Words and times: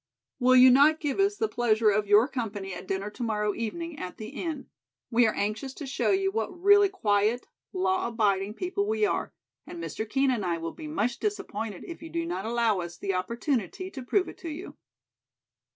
"'Will 0.39 0.55
you 0.55 0.71
not 0.71 0.99
give 0.99 1.19
us 1.19 1.37
the 1.37 1.47
pleasure 1.47 1.91
of 1.91 2.07
your 2.07 2.27
company 2.27 2.73
at 2.73 2.87
dinner 2.87 3.11
to 3.11 3.21
morrow 3.21 3.53
evening 3.53 3.99
at 3.99 4.17
the 4.17 4.29
Inn? 4.29 4.65
We 5.11 5.27
are 5.27 5.35
anxious 5.35 5.75
to 5.75 5.85
show 5.85 6.09
you 6.09 6.31
what 6.31 6.59
really 6.59 6.89
quiet, 6.89 7.45
law 7.71 8.07
abiding 8.07 8.55
people 8.55 8.87
we 8.87 9.05
are, 9.05 9.31
and 9.67 9.77
Mr. 9.77 10.09
Kean 10.09 10.31
and 10.31 10.43
I 10.43 10.57
will 10.57 10.73
be 10.73 10.87
much 10.87 11.19
disappointed 11.19 11.83
if 11.85 12.01
you 12.01 12.09
do 12.09 12.25
not 12.25 12.47
allow 12.47 12.79
us 12.79 12.97
the 12.97 13.13
opportunity 13.13 13.91
to 13.91 14.01
prove 14.01 14.27
it 14.27 14.39
to 14.39 14.49
you.'" 14.49 14.75